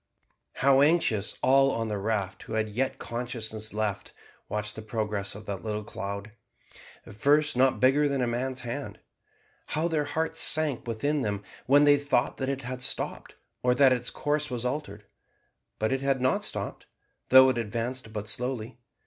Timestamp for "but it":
15.77-16.01